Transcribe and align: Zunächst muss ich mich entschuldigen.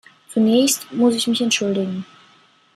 Zunächst 0.29 0.91
muss 0.91 1.13
ich 1.13 1.27
mich 1.27 1.41
entschuldigen. 1.41 2.05